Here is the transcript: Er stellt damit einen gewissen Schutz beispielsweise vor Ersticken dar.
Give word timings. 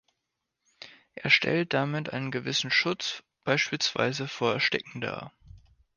Er 1.13 1.29
stellt 1.29 1.75
damit 1.75 2.09
einen 2.11 2.31
gewissen 2.31 2.71
Schutz 2.71 3.21
beispielsweise 3.43 4.27
vor 4.27 4.53
Ersticken 4.53 4.99
dar. 4.99 5.31